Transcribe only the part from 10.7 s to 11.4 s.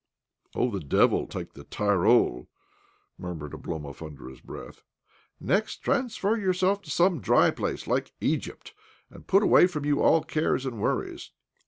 worries."